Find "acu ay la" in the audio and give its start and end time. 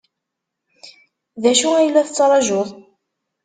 1.51-2.07